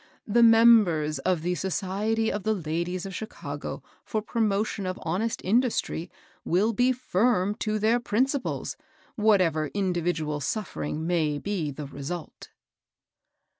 [0.25, 5.41] The members of the' Society of the Ladies of Chicago for Promotion of Hon est
[5.47, 6.09] Industry'
[6.57, 8.75] will be firm to their principles^
[9.15, 12.49] whatever individual suffering may be the result."